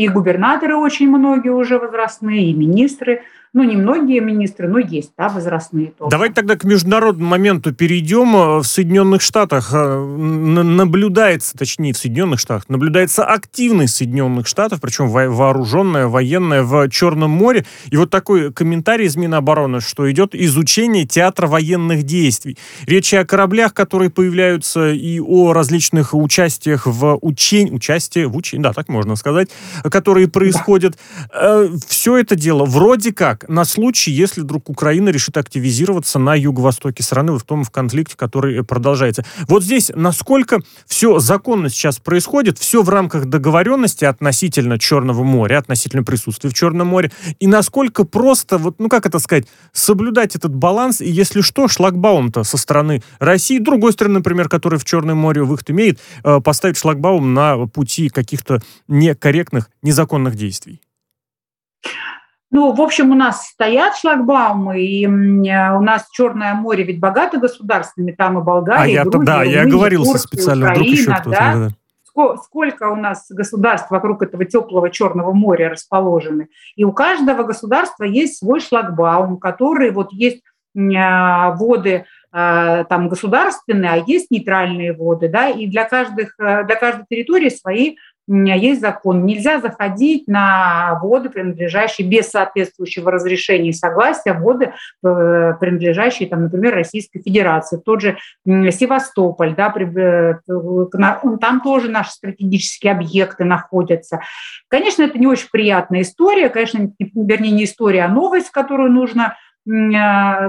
[0.04, 3.22] и губернаторы очень многие уже возрастные, и министры–
[3.54, 6.10] ну, не многие министры, но есть, да, возрастные тоже.
[6.10, 8.34] Давайте тогда к международному моменту перейдем.
[8.34, 15.08] Э, в Соединенных Штатах э, наблюдается, точнее, в Соединенных Штатах, наблюдается активность Соединенных Штатов, причем
[15.08, 17.64] вооруженная, военная в Черном море.
[17.90, 22.58] И вот такой комментарий из Минобороны, что идет изучение театра военных действий.
[22.86, 28.72] Речь о кораблях, которые появляются, и о различных участиях в учении, участие в учении, да,
[28.72, 29.50] так можно сказать,
[29.84, 30.98] которые происходят.
[31.32, 31.62] Да.
[31.62, 37.02] Э, Все это дело вроде как на случай, если вдруг Украина решит активизироваться на юго-востоке
[37.02, 39.24] страны, в том в конфликте, который э, продолжается.
[39.48, 46.02] Вот здесь насколько все законно сейчас происходит, все в рамках договоренности относительно Черного моря, относительно
[46.02, 51.00] присутствия в Черном море, и насколько просто, вот, ну как это сказать, соблюдать этот баланс,
[51.00, 55.70] и если что, шлагбаум-то со стороны России, другой стороны, например, который в Черном море выход
[55.70, 60.83] имеет, э, поставить шлагбаум на пути каких-то некорректных, незаконных действий.
[62.54, 68.12] Ну, в общем, у нас стоят шлагбаумы, и у нас Черное море ведь богато государствами,
[68.12, 71.68] там и Болгария, а и я, Грузия, Да, я оговорился специально, Украина, вдруг еще да?
[72.14, 72.36] да?
[72.44, 76.46] Сколько у нас государств вокруг этого теплого Черного моря расположены.
[76.76, 80.42] И у каждого государства есть свой шлагбаум, который вот есть
[80.96, 86.76] а, воды а, там государственные, а есть нейтральные воды, да, и для, каждых, э, для
[86.76, 87.96] каждой территории свои
[88.26, 89.26] есть закон.
[89.26, 94.72] Нельзя заходить на воды, принадлежащие без соответствующего разрешения и согласия, воды,
[95.04, 97.78] э, принадлежащие, там, например, Российской Федерации.
[97.84, 98.16] Тот же
[98.46, 100.34] Севастополь, да, э,
[101.40, 104.20] там тоже наши стратегические объекты находятся.
[104.68, 109.70] Конечно, это не очень приятная история, конечно, вернее, не история, а новость, которую нужно э,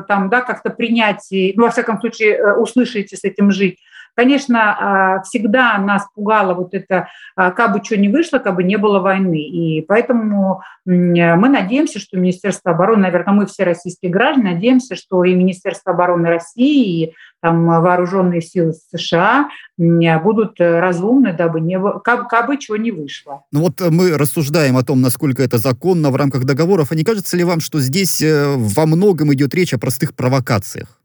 [0.07, 3.79] там, да, как-то принять, ну, во всяком случае, услышать и с этим жить.
[4.15, 8.63] Конечно, а, всегда нас пугало вот это, а, как бы что ни вышло, как бы
[8.63, 9.41] не было войны.
[9.41, 15.33] И поэтому мы надеемся, что Министерство обороны, наверное, мы все российские граждане, надеемся, что и
[15.33, 22.57] Министерство обороны России, и там, вооруженные силы США будут разумны, дабы, не, как, как бы
[22.57, 23.43] чего не вышло.
[23.51, 26.91] Ну вот мы рассуждаем о том, насколько это законно в рамках договоров.
[26.91, 30.99] А не кажется ли вам, что здесь э, во многом идет речь о простых провокациях?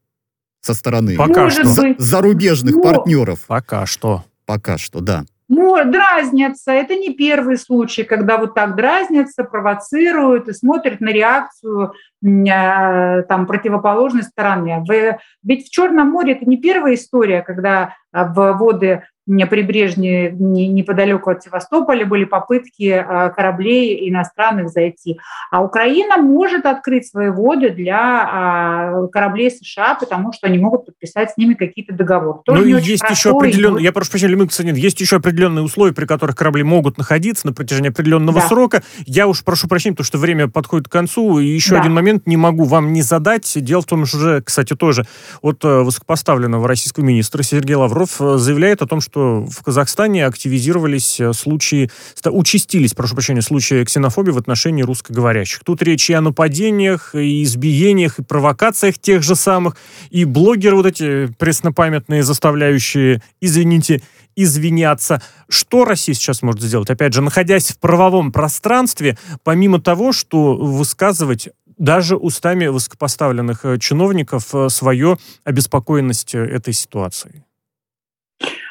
[0.60, 1.82] Со стороны Пока Может что.
[1.82, 1.98] Быть.
[1.98, 2.82] зарубежных Но...
[2.82, 3.40] партнеров.
[3.46, 4.24] Пока что.
[4.46, 5.24] Пока что, да.
[5.52, 6.70] Ну, дразнятся.
[6.70, 11.92] Это не первый случай, когда вот так дразнятся, провоцируют и смотрят на реакцию
[12.24, 14.84] э, там, противоположной стороны.
[15.42, 22.06] Ведь в Черном море это не первая история, когда в воды прибрежные неподалеку от Севастополя
[22.06, 25.18] были попытки а, кораблей иностранных зайти.
[25.50, 31.32] А Украина может открыть свои воды для а, кораблей США, потому что они могут подписать
[31.32, 32.40] с ними какие-то договоры.
[32.44, 36.36] Тоже ну, есть еще определенные, я прошу прощения, Лемик есть еще определенные условия, при которых
[36.36, 38.48] корабли могут находиться на протяжении определенного да.
[38.48, 38.82] срока.
[39.06, 41.38] Я уж прошу прощения, потому что время подходит к концу.
[41.38, 41.80] И еще да.
[41.80, 43.52] один момент не могу вам не задать.
[43.56, 45.06] Дело в том, что уже, кстати, тоже
[45.40, 51.20] от э, высокопоставленного российского министра Сергея Лавров э, заявляет о том, что в Казахстане активизировались
[51.20, 51.90] э, случаи,
[52.24, 55.62] участились, прошу прощения, случаи ксенофобии в отношении русскоговорящих.
[55.64, 59.76] Тут речь и о нападениях, и избиениях, и провокациях тех же самых,
[60.10, 64.02] и блогеры вот эти преснопамятные, заставляющие, извините,
[64.36, 65.22] извиняться.
[65.48, 66.90] Что Россия сейчас может сделать?
[66.90, 74.54] Опять же, находясь в правовом пространстве, помимо того, что высказывать даже устами высокопоставленных э, чиновников
[74.54, 77.42] э, свою обеспокоенность этой ситуацией?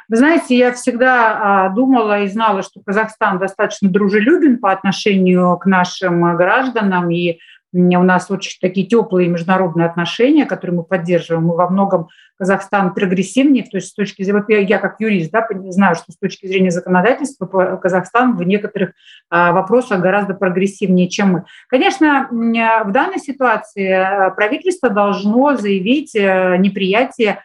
[0.10, 5.68] Вы знаете, я всегда а, думала и знала, что Казахстан достаточно дружелюбен по отношению к
[5.68, 7.40] нашим гражданам, и
[7.72, 11.46] у нас очень такие теплые международные отношения, которые мы поддерживаем.
[11.46, 12.08] Мы во многом
[12.40, 16.48] Казахстан прогрессивнее, то есть с точки зрения, я, как юрист да, знаю, что с точки
[16.48, 17.46] зрения законодательства
[17.78, 18.94] Казахстан в некоторых
[19.30, 21.44] а, вопросах гораздо прогрессивнее, чем мы.
[21.68, 27.44] Конечно, в данной ситуации а, правительство должно заявить э, неприятие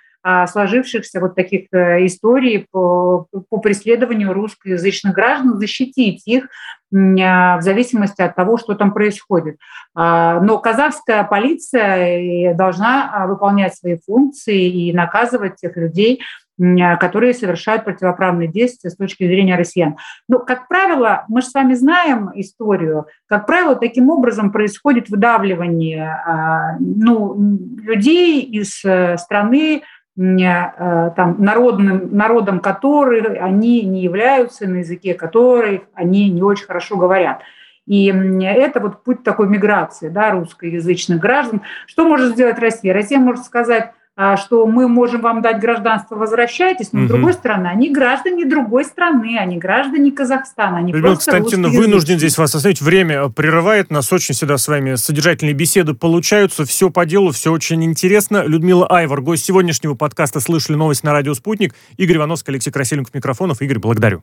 [0.49, 6.49] сложившихся вот таких э, историй по, по преследованию русскоязычных граждан, защитить их
[6.91, 9.57] в зависимости от того, что там происходит.
[9.97, 16.21] Но казахская полиция должна выполнять свои функции и наказывать тех людей,
[17.01, 19.97] которые совершают противоправные действия с точки зрения россиян.
[20.29, 26.07] Но, как правило, мы же с вами знаем историю, как правило, таким образом происходит выдавливание
[26.07, 27.35] а, ну,
[27.83, 29.81] людей из э, страны, э,
[30.17, 37.43] там, народным, народом которых они не являются, на языке которых они не очень хорошо говорят.
[37.87, 38.07] И
[38.43, 41.63] это вот путь такой миграции да, русскоязычных граждан.
[41.87, 42.95] Что может сделать Россия?
[42.95, 43.93] Россия может сказать,
[44.37, 47.07] что мы можем вам дать гражданство, возвращайтесь, но угу.
[47.07, 50.79] с другой стороны, они граждане другой страны, они граждане Казахстана.
[50.79, 52.81] Они Людмила Константиновна, вынужден здесь вас остановить.
[52.81, 57.85] Время прерывает нас, очень всегда с вами содержательные беседы получаются, все по делу, все очень
[57.85, 58.45] интересно.
[58.45, 61.75] Людмила Айвар, гость сегодняшнего подкаста «Слышали новость» на радио «Спутник».
[61.97, 63.61] Игорь Ивановский, Алексей Красильников, микрофонов.
[63.63, 64.23] Игорь, благодарю.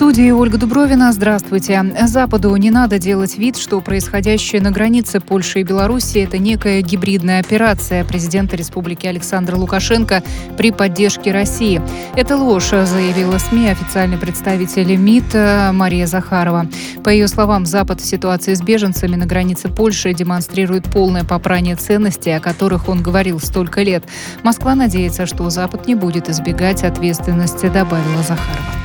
[0.00, 1.12] студии Ольга Дубровина.
[1.12, 1.84] Здравствуйте.
[2.06, 7.40] Западу не надо делать вид, что происходящее на границе Польши и Беларуси– это некая гибридная
[7.40, 10.22] операция президента Республики Александра Лукашенко
[10.56, 11.82] при поддержке России.
[12.16, 16.66] Это ложь, заявила СМИ официальный представитель МИД Мария Захарова.
[17.04, 22.30] По ее словам, Запад в ситуации с беженцами на границе Польши демонстрирует полное попрание ценностей,
[22.30, 24.04] о которых он говорил столько лет.
[24.44, 28.79] Москва надеется, что Запад не будет избегать ответственности, добавила Захарова.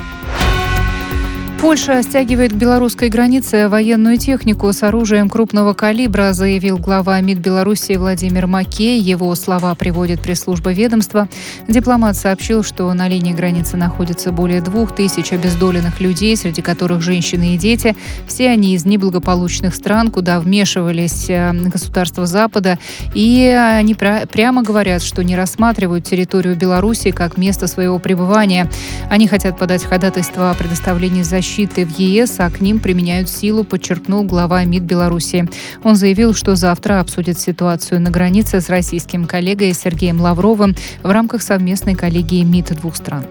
[1.61, 7.93] Польша стягивает к белорусской границе военную технику с оружием крупного калибра, заявил глава МИД Беларуси
[7.93, 8.97] Владимир Маке.
[8.97, 11.27] Его слова приводит пресс-служба ведомства.
[11.67, 17.55] Дипломат сообщил, что на линии границы находится более двух тысяч обездоленных людей, среди которых женщины
[17.55, 17.95] и дети.
[18.27, 22.77] Все они из неблагополучных стран, куда вмешивались э, государства Запада.
[23.13, 28.69] И они прямо говорят, что не рассматривают территорию Беларуси как место своего пребывания.
[29.09, 33.63] Они хотят подать ходатайство о предоставлении защиты защиты в ЕС, а к ним применяют силу,
[33.63, 35.47] подчеркнул глава МИД Беларуси.
[35.83, 41.43] Он заявил, что завтра обсудит ситуацию на границе с российским коллегой Сергеем Лавровым в рамках
[41.43, 43.25] совместной коллегии МИД двух стран.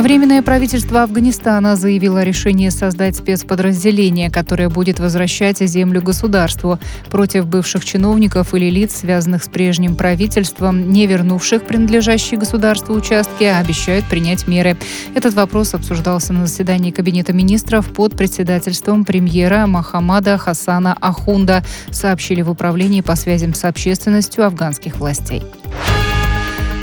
[0.00, 6.78] Временное правительство Афганистана заявило о решении создать спецподразделение, которое будет возвращать землю государству
[7.10, 14.06] против бывших чиновников или лиц, связанных с прежним правительством, не вернувших принадлежащие государству участки, обещают
[14.06, 14.78] принять меры.
[15.14, 22.50] Этот вопрос обсуждался на заседании Кабинета министров под председательством премьера Махамада Хасана Ахунда, сообщили в
[22.50, 25.42] управлении по связям с общественностью афганских властей.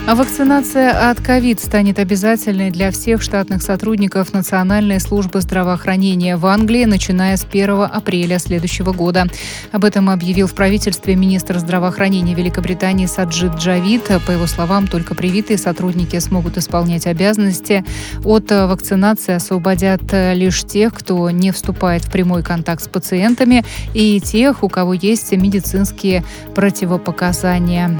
[0.07, 6.85] А вакцинация от ковид станет обязательной для всех штатных сотрудников Национальной службы здравоохранения в Англии,
[6.85, 9.25] начиная с 1 апреля следующего года.
[9.73, 14.09] Об этом объявил в правительстве министр здравоохранения Великобритании Саджид Джавид.
[14.25, 17.83] По его словам, только привитые сотрудники смогут исполнять обязанности.
[18.23, 24.63] От вакцинации освободят лишь тех, кто не вступает в прямой контакт с пациентами и тех,
[24.63, 26.23] у кого есть медицинские
[26.55, 27.99] противопоказания.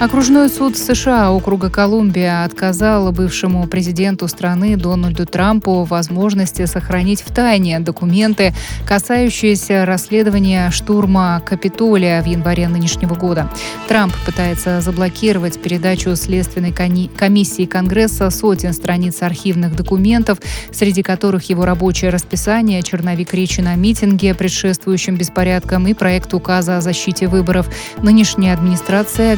[0.00, 7.78] Окружной суд США округа Колумбия отказал бывшему президенту страны Дональду Трампу возможности сохранить в тайне
[7.80, 8.54] документы,
[8.88, 13.50] касающиеся расследования штурма Капитолия в январе нынешнего года.
[13.88, 20.38] Трамп пытается заблокировать передачу Следственной комиссии Конгресса сотен страниц архивных документов,
[20.72, 26.80] среди которых его рабочее расписание, черновик речи на митинге, предшествующем беспорядкам и проект указа о
[26.80, 27.68] защите выборов.
[28.02, 29.36] Нынешняя администрация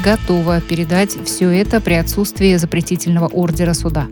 [0.61, 4.09] передать все это при отсутствии запретительного ордера суда.